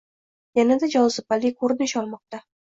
[0.59, 2.45] yanada «jozibali» ko‘rinish olmoqda.